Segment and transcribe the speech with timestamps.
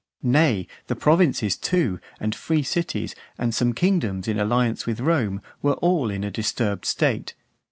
[0.23, 5.75] Nay, the provinces, too, and free cities, and some kingdoms in alliance with Rome, were
[5.75, 7.35] all in a disturbed state.